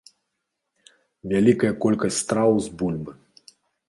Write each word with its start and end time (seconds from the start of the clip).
Вялікая 1.33 1.71
колькасць 1.83 2.17
страў 2.23 2.51
з 2.69 2.73
бульбы. 2.81 3.11